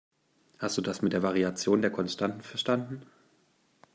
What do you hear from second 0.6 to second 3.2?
du das mit der Variation der Konstanten verstanden?